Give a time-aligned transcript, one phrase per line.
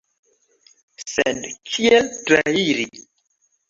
[1.13, 2.91] Sed kiel trairi?